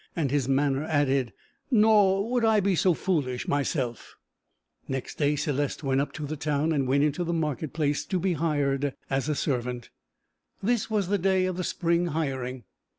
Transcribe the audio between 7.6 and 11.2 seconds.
place to be hired as a servant. This was the